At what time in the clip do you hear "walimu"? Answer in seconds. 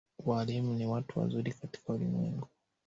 0.25-0.73